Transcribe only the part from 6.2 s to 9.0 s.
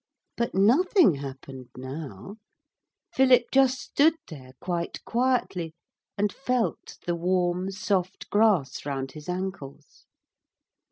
felt the warm soft grass